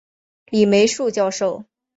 [0.47, 1.63] 李梅树教授